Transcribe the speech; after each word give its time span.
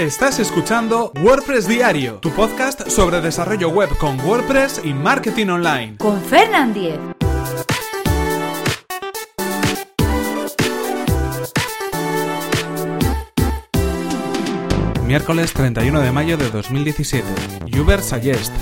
Estás 0.00 0.38
escuchando 0.38 1.12
WordPress 1.22 1.68
Diario, 1.68 2.14
tu 2.20 2.30
podcast 2.30 2.88
sobre 2.88 3.20
desarrollo 3.20 3.68
web 3.68 3.90
con 3.98 4.18
WordPress 4.20 4.80
y 4.82 4.94
marketing 4.94 5.48
online. 5.48 5.98
Con 5.98 6.18
Fernand 6.22 6.72
Diez. 6.72 6.98
Miércoles 15.04 15.52
31 15.52 16.00
de 16.00 16.12
mayo 16.12 16.38
de 16.38 16.48
2017. 16.48 17.28
Uber 17.78 18.00
Suggest. 18.00 18.54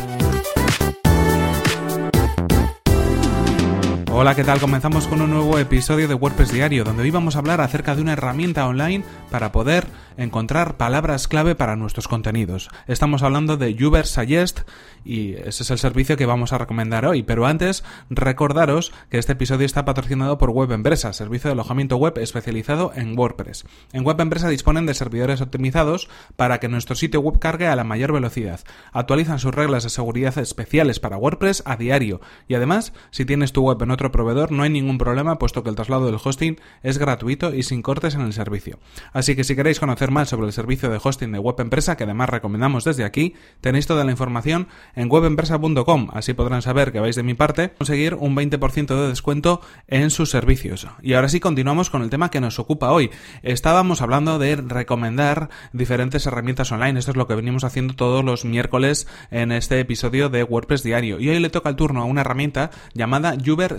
Hola, 4.21 4.35
¿qué 4.35 4.43
tal? 4.43 4.59
Comenzamos 4.59 5.07
con 5.07 5.21
un 5.21 5.31
nuevo 5.31 5.61
episodio 5.61 6.09
de 6.09 6.15
WordPress 6.15 6.51
Diario, 6.51 6.83
donde 6.83 7.05
hoy 7.05 7.13
vamos 7.13 7.37
a 7.37 7.39
hablar 7.39 7.61
acerca 7.61 7.95
de 7.95 8.03
una 8.03 8.15
herramienta 8.15 8.67
online 8.67 9.05
para 9.31 9.53
poder 9.53 9.87
encontrar 10.17 10.77
palabras 10.77 11.29
clave 11.29 11.55
para 11.55 11.77
nuestros 11.77 12.09
contenidos. 12.09 12.69
Estamos 12.87 13.23
hablando 13.23 13.57
de 13.57 13.77
Uber 13.85 14.07
Suggest 14.07 14.61
y 15.05 15.35
ese 15.35 15.63
es 15.63 15.71
el 15.71 15.79
servicio 15.79 16.17
que 16.17 16.27
vamos 16.27 16.53
a 16.53 16.59
recomendar 16.59 17.07
hoy. 17.07 17.23
Pero 17.23 17.47
antes, 17.47 17.85
recordaros 18.11 18.93
que 19.11 19.19
este 19.19 19.33
episodio 19.33 19.65
está 19.65 19.85
patrocinado 19.85 20.39
por 20.39 20.51
Web 20.51 20.73
Empresa, 20.73 21.13
servicio 21.13 21.49
de 21.49 21.53
alojamiento 21.53 21.97
web 21.97 22.19
especializado 22.19 22.93
en 22.95 23.17
WordPress. 23.17 23.65
En 23.93 24.05
Web 24.05 24.21
Empresa 24.21 24.49
disponen 24.49 24.87
de 24.87 24.95
servidores 24.95 25.41
optimizados 25.41 26.09
para 26.37 26.59
que 26.59 26.69
nuestro 26.69 26.97
sitio 26.97 27.21
web 27.21 27.39
cargue 27.39 27.69
a 27.69 27.77
la 27.77 27.85
mayor 27.85 28.13
velocidad. 28.13 28.61
Actualizan 28.93 29.39
sus 29.39 29.55
reglas 29.55 29.85
de 29.85 29.91
seguridad 29.91 30.37
especiales 30.39 31.01
para 31.01 31.17
WordPress 31.17 31.63
a 31.65 31.77
diario 31.77 32.21
y 32.49 32.55
además, 32.55 32.93
si 33.11 33.25
tienes 33.25 33.53
tu 33.53 33.63
web 33.63 33.81
en 33.83 33.91
otro 33.91 34.11
proveedor 34.11 34.53
no 34.53 34.63
hay 34.63 34.71
ningún 34.71 34.99
problema 34.99 35.39
puesto 35.39 35.63
que 35.63 35.71
el 35.71 35.77
traslado 35.77 36.07
del 36.07 36.19
hosting 36.23 36.57
es 36.83 36.99
gratuito 36.99 37.55
y 37.55 37.63
sin 37.63 37.83
cortes 37.83 38.15
en 38.15 38.23
el 38.23 38.33
servicio. 38.33 38.79
Así 39.19 39.35
que 39.35 39.43
si 39.43 39.57
queréis 39.57 39.81
conocer 39.81 40.13
más 40.13 40.29
sobre 40.29 40.47
el 40.47 40.53
servicio 40.53 40.91
de 40.91 41.01
hosting 41.03 41.33
de 41.33 41.41
Web 41.41 41.57
Empresa, 41.59 41.97
que 41.97 42.05
además 42.05 42.29
recomendamos 42.29 42.85
desde 42.85 43.03
aquí, 43.03 43.35
tenéis 43.61 43.89
toda 43.89 44.05
la 44.05 44.13
información 44.13 44.69
en 44.95 45.11
webempresa.com, 45.11 46.11
así 46.13 46.35
podrán 46.35 46.63
saber 46.63 46.93
que 46.93 47.01
vais 47.01 47.17
de 47.17 47.25
mi 47.25 47.35
parte, 47.35 47.71
conseguir 47.71 48.15
un 48.15 48.37
20% 48.37 48.87
de 48.87 49.09
descuento 49.09 49.61
en 49.89 50.11
sus 50.11 50.31
servicios. 50.31 50.87
Y 51.03 51.15
ahora 51.15 51.29
sí 51.29 51.41
continuamos 51.41 51.91
con 51.91 52.03
el 52.03 52.11
tema 52.11 52.31
que 52.31 52.41
nos 52.41 52.61
ocupa 52.61 52.93
hoy. 52.93 53.11
Estábamos 53.43 54.03
hablando 54.03 54.39
de 54.39 54.55
recomendar 54.55 55.51
diferentes 55.73 56.25
herramientas 56.27 56.71
online, 56.71 57.01
esto 57.01 57.11
es 57.11 57.17
lo 57.17 57.27
que 57.27 57.35
venimos 57.35 57.65
haciendo 57.65 57.95
todos 57.95 58.25
los 58.25 58.45
miércoles 58.45 59.09
en 59.33 59.51
este 59.51 59.81
episodio 59.81 60.29
de 60.29 60.45
WordPress 60.45 60.85
Diario. 60.85 61.19
Y 61.19 61.29
hoy 61.29 61.41
le 61.41 61.51
toca 61.51 61.71
el 61.71 61.75
turno 61.75 62.03
a 62.03 62.05
una 62.05 62.21
herramienta 62.21 62.71
llamada 62.95 63.35
Uber 63.35 63.79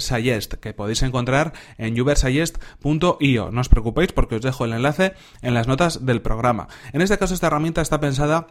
que 0.60 0.74
podéis 0.74 1.02
encontrar 1.02 1.54
en 1.78 1.98
ubersuggest.io. 1.98 3.52
No 3.52 3.62
os 3.62 3.70
preocupéis 3.70 4.12
porque 4.12 4.36
os 4.36 4.42
dejo 4.42 4.66
el 4.66 4.74
enlace 4.74 5.14
en 5.42 5.54
las 5.54 5.68
notas 5.68 6.06
del 6.06 6.22
programa. 6.22 6.68
En 6.94 7.02
este 7.02 7.18
caso 7.18 7.34
esta 7.34 7.48
herramienta 7.48 7.82
está 7.82 8.00
pensada 8.00 8.48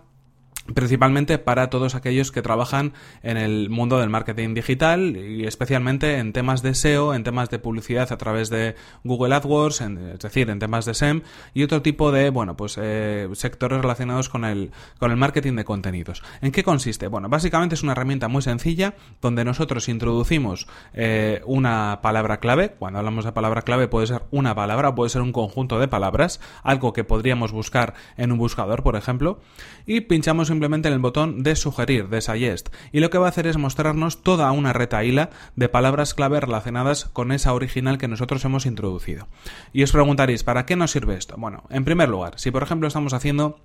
principalmente 0.74 1.38
para 1.38 1.70
todos 1.70 1.94
aquellos 1.94 2.32
que 2.32 2.42
trabajan 2.42 2.92
en 3.22 3.36
el 3.36 3.70
mundo 3.70 3.98
del 3.98 4.10
marketing 4.10 4.54
digital 4.54 5.16
y 5.16 5.46
especialmente 5.46 6.18
en 6.18 6.32
temas 6.32 6.62
de 6.62 6.74
SEO, 6.74 7.14
en 7.14 7.24
temas 7.24 7.50
de 7.50 7.58
publicidad 7.58 8.12
a 8.12 8.18
través 8.18 8.50
de 8.50 8.74
Google 9.04 9.34
AdWords, 9.34 9.80
es 9.80 10.18
decir, 10.18 10.50
en 10.50 10.58
temas 10.58 10.84
de 10.84 10.94
SEM 10.94 11.22
y 11.54 11.62
otro 11.62 11.82
tipo 11.82 12.12
de, 12.12 12.30
bueno, 12.30 12.56
pues 12.56 12.78
eh, 12.80 13.28
sectores 13.32 13.80
relacionados 13.80 14.28
con 14.28 14.44
el, 14.44 14.70
con 14.98 15.10
el 15.10 15.16
marketing 15.16 15.54
de 15.54 15.64
contenidos. 15.64 16.22
¿En 16.40 16.52
qué 16.52 16.62
consiste? 16.62 17.08
Bueno, 17.08 17.28
básicamente 17.28 17.74
es 17.74 17.82
una 17.82 17.92
herramienta 17.92 18.28
muy 18.28 18.42
sencilla 18.42 18.94
donde 19.20 19.44
nosotros 19.44 19.88
introducimos 19.88 20.68
eh, 20.92 21.42
una 21.46 22.00
palabra 22.02 22.40
clave. 22.40 22.70
Cuando 22.78 22.98
hablamos 22.98 23.24
de 23.24 23.32
palabra 23.32 23.62
clave 23.62 23.88
puede 23.88 24.06
ser 24.06 24.22
una 24.30 24.54
palabra, 24.54 24.94
puede 24.94 25.10
ser 25.10 25.22
un 25.22 25.32
conjunto 25.32 25.78
de 25.78 25.88
palabras, 25.88 26.40
algo 26.62 26.92
que 26.92 27.04
podríamos 27.04 27.52
buscar 27.52 27.94
en 28.16 28.32
un 28.32 28.38
buscador, 28.38 28.82
por 28.82 28.96
ejemplo, 28.96 29.40
y 29.86 30.02
pinchamos 30.02 30.50
simplemente 30.58 30.88
en 30.88 30.94
el 30.94 31.00
botón 31.00 31.44
de 31.44 31.54
sugerir, 31.54 32.08
de 32.08 32.20
suggest, 32.20 32.70
y 32.90 32.98
lo 32.98 33.10
que 33.10 33.18
va 33.18 33.26
a 33.26 33.28
hacer 33.28 33.46
es 33.46 33.56
mostrarnos 33.56 34.24
toda 34.24 34.50
una 34.50 34.72
retaíla 34.72 35.30
de 35.54 35.68
palabras 35.68 36.14
clave 36.14 36.40
relacionadas 36.40 37.04
con 37.04 37.30
esa 37.30 37.54
original 37.54 37.96
que 37.96 38.08
nosotros 38.08 38.44
hemos 38.44 38.66
introducido. 38.66 39.28
Y 39.72 39.84
os 39.84 39.92
preguntaréis, 39.92 40.42
¿para 40.42 40.66
qué 40.66 40.74
nos 40.74 40.90
sirve 40.90 41.14
esto? 41.14 41.36
Bueno, 41.38 41.62
en 41.70 41.84
primer 41.84 42.08
lugar, 42.08 42.40
si 42.40 42.50
por 42.50 42.64
ejemplo 42.64 42.88
estamos 42.88 43.12
haciendo 43.12 43.60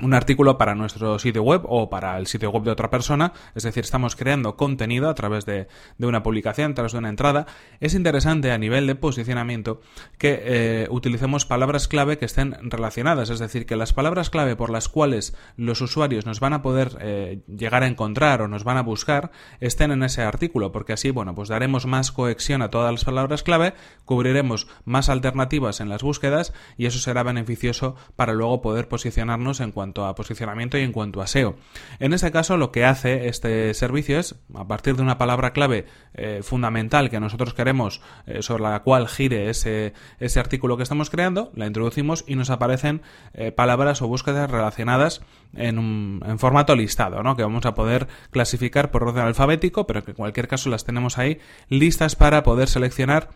un 0.00 0.14
artículo 0.14 0.58
para 0.58 0.74
nuestro 0.74 1.18
sitio 1.18 1.42
web 1.42 1.62
o 1.64 1.90
para 1.90 2.16
el 2.18 2.26
sitio 2.26 2.50
web 2.50 2.62
de 2.62 2.70
otra 2.70 2.90
persona, 2.90 3.32
es 3.54 3.64
decir, 3.64 3.84
estamos 3.84 4.14
creando 4.14 4.56
contenido 4.56 5.08
a 5.08 5.14
través 5.14 5.44
de, 5.44 5.68
una 5.98 6.22
publicación, 6.22 6.72
a 6.72 6.74
través 6.74 6.92
de 6.92 6.98
una 6.98 7.08
entrada, 7.08 7.46
es 7.80 7.94
interesante 7.94 8.52
a 8.52 8.58
nivel 8.58 8.86
de 8.86 8.94
posicionamiento 8.94 9.80
que 10.16 10.40
eh, 10.44 10.88
utilicemos 10.90 11.46
palabras 11.46 11.88
clave 11.88 12.18
que 12.18 12.26
estén 12.26 12.56
relacionadas, 12.70 13.30
es 13.30 13.38
decir, 13.38 13.66
que 13.66 13.76
las 13.76 13.92
palabras 13.92 14.30
clave 14.30 14.56
por 14.56 14.70
las 14.70 14.88
cuales 14.88 15.36
los 15.56 15.80
usuarios 15.80 16.26
nos 16.26 16.40
van 16.40 16.52
a 16.52 16.62
poder 16.62 16.96
eh, 17.00 17.40
llegar 17.48 17.82
a 17.82 17.88
encontrar 17.88 18.42
o 18.42 18.48
nos 18.48 18.64
van 18.64 18.76
a 18.76 18.82
buscar 18.82 19.32
estén 19.60 19.90
en 19.90 20.04
ese 20.04 20.22
artículo, 20.22 20.70
porque 20.70 20.92
así, 20.92 21.10
bueno, 21.10 21.34
pues 21.34 21.48
daremos 21.48 21.86
más 21.86 22.12
cohesión 22.12 22.62
a 22.62 22.70
todas 22.70 22.92
las 22.92 23.04
palabras 23.04 23.42
clave, 23.42 23.74
cubriremos 24.04 24.68
más 24.84 25.08
alternativas 25.08 25.80
en 25.80 25.88
las 25.88 26.02
búsquedas 26.02 26.52
y 26.76 26.86
eso 26.86 26.98
será 27.00 27.22
beneficioso 27.24 27.96
para 28.14 28.32
luego 28.32 28.62
poder 28.62 28.88
posicionarnos 28.88 29.60
en 29.60 29.72
cuanto 29.72 29.87
cuanto 29.88 30.04
a 30.04 30.14
posicionamiento 30.14 30.76
y 30.76 30.82
en 30.82 30.92
cuanto 30.92 31.22
a 31.22 31.26
SEO. 31.26 31.56
En 31.98 32.12
este 32.12 32.30
caso, 32.30 32.58
lo 32.58 32.72
que 32.72 32.84
hace 32.84 33.28
este 33.28 33.72
servicio 33.72 34.18
es, 34.18 34.34
a 34.54 34.66
partir 34.66 34.96
de 34.96 35.02
una 35.02 35.16
palabra 35.16 35.52
clave 35.52 35.86
eh, 36.12 36.40
fundamental 36.42 37.08
que 37.08 37.20
nosotros 37.20 37.54
queremos, 37.54 38.02
eh, 38.26 38.42
sobre 38.42 38.64
la 38.64 38.82
cual 38.82 39.08
gire 39.08 39.48
ese, 39.48 39.94
ese 40.20 40.40
artículo 40.40 40.76
que 40.76 40.82
estamos 40.82 41.08
creando, 41.08 41.50
la 41.54 41.66
introducimos 41.66 42.22
y 42.26 42.34
nos 42.34 42.50
aparecen 42.50 43.00
eh, 43.32 43.50
palabras 43.50 44.02
o 44.02 44.08
búsquedas 44.08 44.50
relacionadas 44.50 45.22
en, 45.54 45.78
un, 45.78 46.22
en 46.26 46.38
formato 46.38 46.76
listado, 46.76 47.22
¿no? 47.22 47.34
que 47.34 47.42
vamos 47.42 47.64
a 47.64 47.74
poder 47.74 48.08
clasificar 48.30 48.90
por 48.90 49.04
orden 49.04 49.24
alfabético, 49.24 49.86
pero 49.86 50.04
que 50.04 50.10
en 50.10 50.16
cualquier 50.18 50.48
caso 50.48 50.68
las 50.68 50.84
tenemos 50.84 51.16
ahí 51.16 51.38
listas 51.70 52.14
para 52.14 52.42
poder 52.42 52.68
seleccionar 52.68 53.30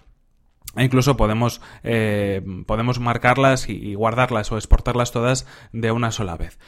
e 0.76 0.84
incluso 0.84 1.16
podemos, 1.16 1.60
eh, 1.82 2.42
podemos 2.66 2.98
marcarlas 2.98 3.68
y, 3.68 3.94
guardarlas 3.94 4.50
o 4.52 4.56
exportarlas 4.56 5.12
todas 5.12 5.46
de 5.72 5.92
una 5.92 6.10
sola 6.10 6.36
vez. 6.36 6.58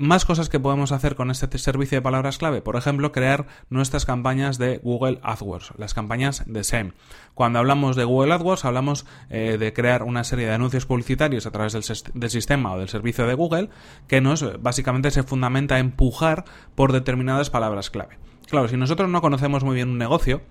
Más 0.00 0.24
cosas 0.24 0.48
que 0.48 0.60
podemos 0.60 0.92
hacer 0.92 1.14
con 1.14 1.30
este 1.30 1.56
servicio 1.58 1.98
de 1.98 2.02
palabras 2.02 2.38
clave. 2.38 2.62
Por 2.62 2.76
ejemplo, 2.76 3.12
crear 3.12 3.46
nuestras 3.70 4.04
campañas 4.04 4.58
de 4.58 4.78
Google 4.78 5.20
AdWords, 5.22 5.72
las 5.78 5.94
campañas 5.94 6.42
de 6.46 6.64
SEM. 6.64 6.92
Cuando 7.34 7.60
hablamos 7.60 7.96
de 7.96 8.04
Google 8.04 8.34
AdWords, 8.34 8.64
hablamos 8.64 9.06
eh, 9.30 9.56
de 9.58 9.72
crear 9.72 10.02
una 10.02 10.24
serie 10.24 10.46
de 10.46 10.54
anuncios 10.54 10.86
publicitarios 10.86 11.46
a 11.46 11.52
través 11.52 11.72
del, 11.72 12.30
sistema 12.30 12.72
o 12.72 12.78
del 12.78 12.88
servicio 12.88 13.26
de 13.26 13.34
Google 13.34 13.70
que 14.08 14.20
nos 14.20 14.60
básicamente 14.60 15.10
se 15.10 15.22
fundamenta 15.22 15.78
en 15.78 15.84
empujar 15.94 16.44
por 16.74 16.92
determinadas 16.92 17.50
palabras 17.50 17.90
clave. 17.90 18.18
Claro, 18.48 18.68
si 18.68 18.76
nosotros 18.76 19.08
no 19.08 19.20
conocemos 19.20 19.64
muy 19.64 19.74
bien 19.74 19.90
un 19.90 19.98
negocio, 19.98 20.42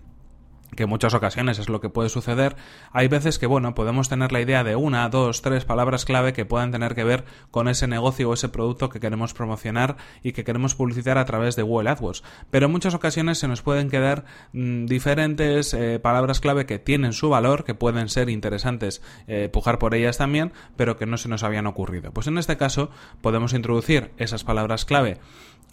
que 0.75 0.83
en 0.83 0.89
muchas 0.89 1.13
ocasiones 1.13 1.59
es 1.59 1.69
lo 1.69 1.81
que 1.81 1.89
puede 1.89 2.09
suceder, 2.09 2.55
hay 2.91 3.07
veces 3.07 3.39
que, 3.39 3.45
bueno, 3.45 3.75
podemos 3.75 4.09
tener 4.09 4.31
la 4.31 4.41
idea 4.41 4.63
de 4.63 4.75
una, 4.75 5.07
dos, 5.09 5.41
tres 5.41 5.65
palabras 5.65 6.05
clave 6.05 6.33
que 6.33 6.45
puedan 6.45 6.71
tener 6.71 6.95
que 6.95 7.03
ver 7.03 7.25
con 7.51 7.67
ese 7.67 7.87
negocio 7.87 8.29
o 8.29 8.33
ese 8.33 8.49
producto 8.49 8.89
que 8.89 8.99
queremos 8.99 9.33
promocionar 9.33 9.97
y 10.21 10.33
que 10.33 10.43
queremos 10.43 10.75
publicitar 10.75 11.17
a 11.17 11.25
través 11.25 11.55
de 11.55 11.63
Google 11.63 11.89
AdWords. 11.89 12.23
Pero 12.49 12.67
en 12.67 12.71
muchas 12.71 12.93
ocasiones 12.93 13.37
se 13.37 13.47
nos 13.47 13.61
pueden 13.61 13.89
quedar 13.89 14.25
mm, 14.53 14.85
diferentes 14.85 15.73
eh, 15.73 15.99
palabras 15.99 16.39
clave 16.39 16.65
que 16.65 16.79
tienen 16.79 17.13
su 17.13 17.29
valor, 17.29 17.63
que 17.63 17.75
pueden 17.75 18.09
ser 18.09 18.29
interesantes 18.29 19.01
eh, 19.27 19.49
pujar 19.51 19.79
por 19.79 19.95
ellas 19.95 20.17
también, 20.17 20.53
pero 20.75 20.97
que 20.97 21.05
no 21.05 21.17
se 21.17 21.29
nos 21.29 21.43
habían 21.43 21.67
ocurrido. 21.67 22.11
Pues 22.11 22.27
en 22.27 22.37
este 22.37 22.57
caso 22.57 22.89
podemos 23.21 23.53
introducir 23.53 24.11
esas 24.17 24.43
palabras 24.43 24.85
clave 24.85 25.19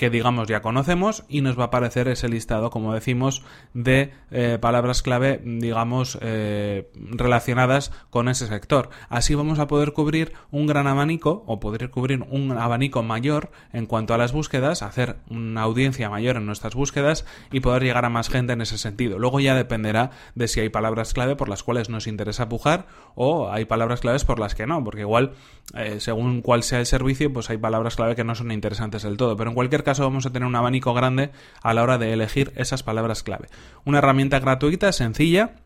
que 0.01 0.09
digamos 0.09 0.49
ya 0.49 0.63
conocemos 0.63 1.25
y 1.29 1.43
nos 1.43 1.59
va 1.59 1.65
a 1.65 1.67
aparecer 1.67 2.09
ese 2.09 2.31
listado, 2.31 2.71
como 2.71 2.95
decimos, 2.95 3.43
de 3.75 4.15
eh, 4.31 4.57
palabras 4.59 5.03
clave, 5.03 5.43
digamos, 5.45 6.17
eh, 6.23 6.91
relacionadas 6.95 7.93
con 8.09 8.31
ese 8.31 8.47
sector. 8.47 8.89
Así 9.11 9.35
vamos 9.35 9.59
a 9.59 9.67
poder 9.67 9.93
cubrir 9.93 10.33
un 10.51 10.67
gran 10.67 10.87
abanico 10.87 11.45
o 11.47 11.61
poder 11.61 11.91
cubrir 11.91 12.25
un 12.31 12.51
abanico 12.53 13.03
mayor 13.03 13.51
en 13.75 13.85
cuanto 13.85 14.15
a 14.15 14.17
las 14.17 14.33
búsquedas, 14.33 14.81
hacer 14.81 15.17
una 15.29 15.61
audiencia 15.61 16.09
mayor 16.09 16.37
en 16.37 16.47
nuestras 16.47 16.75
búsquedas 16.75 17.27
y 17.53 17.61
poder 17.61 17.83
llegar 17.83 18.07
a 18.07 18.09
más 18.09 18.31
gente 18.31 18.55
en 18.55 18.63
ese 18.63 18.79
sentido. 18.79 19.19
Luego 19.19 19.39
ya 19.39 19.55
dependerá 19.55 20.13
de 20.35 20.49
si 20.49 20.61
hay 20.61 20.71
palabras 20.71 21.13
clave 21.13 21.37
por 21.37 21.51
las 21.51 21.63
cuales 21.63 21.91
nos 21.91 22.07
interesa 22.07 22.49
pujar 22.49 22.87
o 23.17 23.51
hay 23.53 23.67
palabras 23.67 24.01
claves 24.01 24.25
por 24.25 24.39
las 24.39 24.55
que 24.55 24.67
no, 24.67 24.83
porque 24.83 25.03
igual, 25.03 25.33
eh, 25.75 26.01
según 26.01 26.41
cuál 26.41 26.63
sea 26.63 26.81
el 26.81 26.87
servicio, 26.87 27.31
pues 27.31 27.51
hay 27.51 27.59
palabras 27.59 27.97
clave 27.97 28.17
que 28.17 28.25
no 28.25 28.35
son 28.35 28.51
interesantes 28.51 29.03
del 29.03 29.19
todo. 29.19 29.37
Pero 29.37 29.51
en 29.51 29.55
cualquier 29.55 29.85
caso, 29.85 29.90
caso 29.91 30.05
vamos 30.05 30.25
a 30.25 30.31
tener 30.31 30.47
un 30.47 30.55
abanico 30.55 30.95
grande 30.95 31.33
a 31.63 31.75
la 31.75 31.83
hora 31.83 31.99
de 31.99 32.13
elegir 32.13 32.53
esas 32.55 32.85
palabras 32.85 33.25
clave. 33.25 33.49
Una 33.85 33.99
herramienta 33.99 34.39
gratuita, 34.39 34.93
sencilla, 34.93 35.57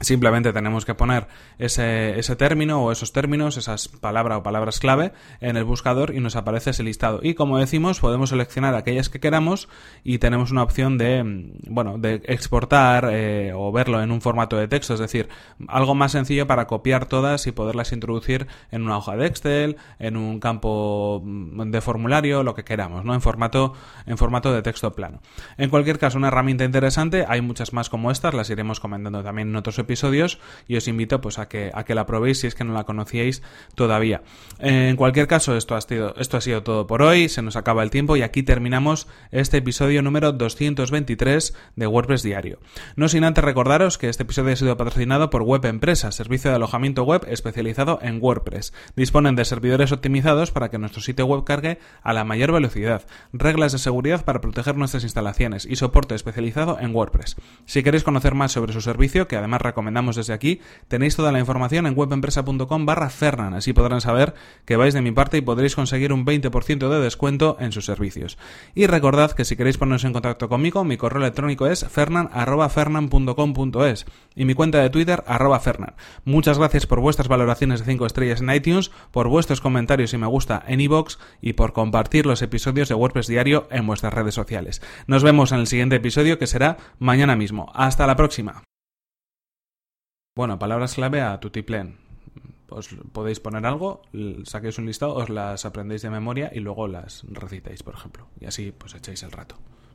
Simplemente 0.00 0.54
tenemos 0.54 0.86
que 0.86 0.94
poner 0.94 1.26
ese, 1.58 2.14
término 2.36 2.82
o 2.82 2.90
esos 2.90 3.12
términos, 3.12 3.58
esas 3.58 3.88
palabras 3.88 4.38
o 4.38 4.42
palabras 4.42 4.80
clave 4.80 5.12
en 5.40 5.58
el 5.58 5.64
buscador 5.64 6.14
y 6.14 6.20
nos 6.20 6.36
aparece 6.36 6.70
ese 6.70 6.82
listado. 6.82 7.20
Y 7.22 7.34
como 7.34 7.58
decimos, 7.58 8.00
podemos 8.00 8.30
seleccionar 8.30 8.74
aquellas 8.74 9.10
que 9.10 9.20
queramos 9.20 9.68
y 10.02 10.16
tenemos 10.16 10.52
una 10.52 10.62
opción 10.62 10.96
de, 10.96 11.22
mm, 11.22 11.74
bueno, 11.74 11.98
de 11.98 12.22
exportar 12.24 13.10
eh, 13.10 13.52
o 13.54 13.70
verlo 13.72 14.02
en 14.02 14.10
un 14.10 14.22
formato 14.22 14.56
de 14.56 14.68
texto, 14.68 14.94
es 14.94 15.00
decir, 15.00 15.28
algo 15.68 15.94
más 15.94 16.12
sencillo 16.12 16.46
para 16.46 16.66
copiar 16.66 17.04
todas 17.04 17.46
y 17.46 17.52
poderlas 17.52 17.92
introducir 17.92 18.46
en 18.70 18.82
una 18.82 18.96
hoja 18.96 19.16
de 19.16 19.26
Excel, 19.26 19.76
en 19.98 20.16
un 20.16 20.40
campo 20.40 21.20
mm, 21.22 21.70
de 21.70 21.80
formulario, 21.82 22.42
lo 22.42 22.54
que 22.54 22.64
queramos, 22.64 23.04
¿no? 23.04 23.12
En 23.12 23.20
formato, 23.20 23.74
en 24.06 24.16
formato 24.16 24.50
de 24.50 24.62
texto 24.62 24.94
plano. 24.94 25.20
En 25.58 25.68
cualquier 25.68 25.98
caso, 25.98 26.16
una 26.16 26.28
herramienta 26.28 26.64
interesante, 26.64 27.26
hay 27.28 27.42
muchas 27.42 27.74
más 27.74 27.90
como 27.90 28.10
estas, 28.10 28.32
las 28.32 28.48
iremos 28.48 28.80
comentando 28.80 29.22
también 29.22 29.50
en 29.50 29.56
otros 29.56 29.78
episodios 29.80 30.38
y 30.68 30.76
os 30.76 30.88
invito 30.88 31.20
pues 31.20 31.38
a 31.38 31.48
que, 31.48 31.70
a 31.74 31.84
que 31.84 31.94
la 31.94 32.06
probéis 32.06 32.40
si 32.40 32.46
es 32.46 32.54
que 32.54 32.64
no 32.64 32.72
la 32.72 32.84
conocíais 32.84 33.42
todavía. 33.74 34.22
En 34.58 34.96
cualquier 34.96 35.26
caso, 35.26 35.56
esto 35.56 35.74
ha, 35.74 35.80
sido, 35.80 36.14
esto 36.16 36.36
ha 36.36 36.40
sido 36.40 36.62
todo 36.62 36.86
por 36.86 37.02
hoy, 37.02 37.28
se 37.28 37.42
nos 37.42 37.56
acaba 37.56 37.82
el 37.82 37.90
tiempo 37.90 38.16
y 38.16 38.22
aquí 38.22 38.42
terminamos 38.42 39.08
este 39.30 39.58
episodio 39.58 40.02
número 40.02 40.32
223 40.32 41.54
de 41.76 41.86
WordPress 41.86 42.22
Diario. 42.22 42.58
No 42.96 43.08
sin 43.08 43.24
antes 43.24 43.44
recordaros 43.44 43.98
que 43.98 44.08
este 44.08 44.22
episodio 44.24 44.52
ha 44.52 44.56
sido 44.56 44.76
patrocinado 44.76 45.30
por 45.30 45.42
Web 45.42 45.64
Empresa, 45.66 46.12
servicio 46.12 46.50
de 46.50 46.56
alojamiento 46.56 47.04
web 47.04 47.24
especializado 47.28 47.98
en 48.02 48.22
WordPress. 48.22 48.72
Disponen 48.96 49.36
de 49.36 49.44
servidores 49.44 49.92
optimizados 49.92 50.50
para 50.50 50.70
que 50.70 50.78
nuestro 50.78 51.00
sitio 51.00 51.26
web 51.26 51.44
cargue 51.44 51.78
a 52.02 52.12
la 52.12 52.24
mayor 52.24 52.52
velocidad, 52.52 53.06
reglas 53.32 53.72
de 53.72 53.78
seguridad 53.78 54.24
para 54.24 54.40
proteger 54.40 54.76
nuestras 54.76 55.04
instalaciones 55.04 55.66
y 55.66 55.76
soporte 55.76 56.14
especializado 56.14 56.78
en 56.80 56.94
WordPress. 56.94 57.36
Si 57.64 57.82
queréis 57.82 58.04
conocer 58.04 58.34
más 58.34 58.52
sobre 58.52 58.72
su 58.72 58.80
servicio, 58.80 59.28
que 59.28 59.36
además 59.36 59.62
recomendamos 59.70 60.16
desde 60.16 60.32
aquí. 60.32 60.60
Tenéis 60.88 61.14
toda 61.16 61.32
la 61.32 61.38
información 61.38 61.86
en 61.86 61.96
webempresa.com 61.96 62.86
barra 62.86 63.10
Fernan, 63.10 63.54
así 63.54 63.72
podrán 63.72 64.00
saber 64.00 64.34
que 64.64 64.76
vais 64.76 64.94
de 64.94 65.02
mi 65.02 65.12
parte 65.12 65.38
y 65.38 65.40
podréis 65.40 65.74
conseguir 65.74 66.12
un 66.12 66.26
20% 66.26 66.88
de 66.88 67.00
descuento 67.00 67.56
en 67.60 67.72
sus 67.72 67.86
servicios. 67.86 68.38
Y 68.74 68.86
recordad 68.86 69.32
que 69.32 69.44
si 69.44 69.56
queréis 69.56 69.78
poneros 69.78 70.04
en 70.04 70.12
contacto 70.12 70.48
conmigo, 70.48 70.84
mi 70.84 70.96
correo 70.96 71.22
electrónico 71.22 71.66
es 71.66 71.84
fernan.fernan.com.es 71.86 74.06
y 74.34 74.44
mi 74.44 74.54
cuenta 74.54 74.78
de 74.78 74.90
Twitter 74.90 75.22
arroba 75.26 75.60
fernan. 75.60 75.94
Muchas 76.24 76.58
gracias 76.58 76.86
por 76.86 77.00
vuestras 77.00 77.28
valoraciones 77.28 77.80
de 77.80 77.86
5 77.86 78.06
estrellas 78.06 78.40
en 78.40 78.50
iTunes, 78.50 78.90
por 79.10 79.28
vuestros 79.28 79.60
comentarios 79.60 80.14
y 80.14 80.18
me 80.18 80.26
gusta 80.26 80.62
en 80.66 80.80
iVoox 80.80 81.18
y 81.40 81.54
por 81.54 81.72
compartir 81.72 82.26
los 82.26 82.42
episodios 82.42 82.88
de 82.88 82.94
WordPress 82.94 83.26
Diario 83.26 83.66
en 83.70 83.86
vuestras 83.86 84.14
redes 84.14 84.34
sociales. 84.34 84.82
Nos 85.06 85.22
vemos 85.22 85.52
en 85.52 85.60
el 85.60 85.66
siguiente 85.66 85.96
episodio 85.96 86.38
que 86.38 86.46
será 86.46 86.76
mañana 86.98 87.36
mismo. 87.36 87.70
Hasta 87.74 88.06
la 88.06 88.16
próxima. 88.16 88.62
Bueno, 90.40 90.58
palabras 90.58 90.94
clave 90.94 91.20
a 91.20 91.38
Tutiplen. 91.38 91.98
Os 92.70 92.88
podéis 93.12 93.40
poner 93.40 93.66
algo, 93.66 94.00
saquéis 94.44 94.78
un 94.78 94.86
listado, 94.86 95.12
os 95.12 95.28
las 95.28 95.66
aprendéis 95.66 96.00
de 96.00 96.08
memoria 96.08 96.50
y 96.50 96.60
luego 96.60 96.88
las 96.88 97.24
recitáis, 97.28 97.82
por 97.82 97.92
ejemplo. 97.92 98.26
Y 98.40 98.46
así 98.46 98.72
pues 98.72 98.94
echáis 98.94 99.22
el 99.22 99.32
rato. 99.32 99.56